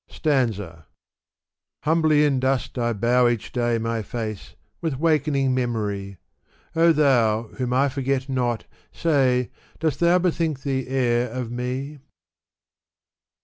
[0.07, 0.87] Stanza,
[1.83, 6.17] Humbly in dust I bow each day My face, with wakening memory,
[6.75, 7.43] O Thou!
[7.57, 9.51] whom I forget not, say.
[9.79, 11.99] Dost thou bethink Thee e'er of me?